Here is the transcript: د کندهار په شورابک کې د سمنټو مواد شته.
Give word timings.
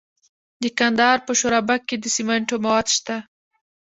د 0.61 0.63
کندهار 0.79 1.17
په 1.27 1.31
شورابک 1.39 1.81
کې 1.89 1.95
د 1.99 2.05
سمنټو 2.15 2.55
مواد 2.63 2.87
شته. 2.95 3.15